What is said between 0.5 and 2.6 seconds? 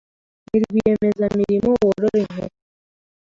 Ni rwiyemezamirimo worora inkoko